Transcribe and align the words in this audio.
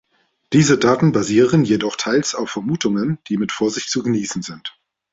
Diese 0.51 0.79
Daten 0.79 1.11
basieren 1.11 1.63
jedoch 1.63 1.95
teils 1.95 2.33
auf 2.33 2.49
Vermutungen, 2.49 3.19
die 3.29 3.37
mit 3.37 3.51
Vorsicht 3.51 3.91
zu 3.91 4.01
genießen 4.01 4.41
sind. 4.41 4.75